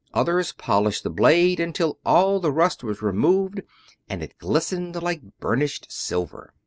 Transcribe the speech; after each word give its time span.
Others 0.15 0.53
polished 0.53 1.03
the 1.03 1.11
blade 1.11 1.59
until 1.59 1.99
all 2.03 2.39
the 2.39 2.51
rust 2.51 2.83
was 2.83 3.03
removed 3.03 3.61
and 4.09 4.23
it 4.23 4.35
glistened 4.39 4.99
like 5.03 5.21
burnished 5.39 5.91
silver. 5.91 6.55